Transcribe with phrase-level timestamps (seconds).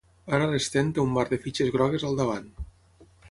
[0.35, 2.51] Ara l'Sten té un mar de fitxes grogues al davant.